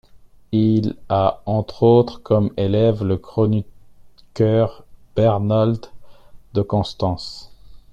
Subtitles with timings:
[0.51, 4.83] Il a entre autres comme élève le chroniqueur
[5.15, 5.91] Bernold
[6.55, 7.51] de Constance.